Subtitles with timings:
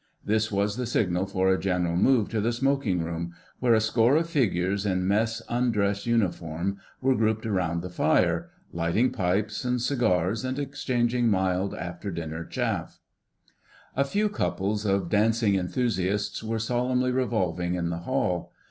[0.25, 4.15] This was the signal for a general move to the smoking room, where a score
[4.17, 10.43] of figures in mess undress uniform were grouped round the fire, lighting pipes and cigars
[10.43, 12.99] and exchanging mild, after dinner chaff.
[13.95, 18.51] A few couples of dancing enthusiasts were solemnly revolving in the hall.